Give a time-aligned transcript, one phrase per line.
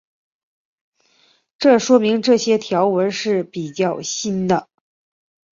[1.59, 4.67] 这说明这些条纹是比较新的。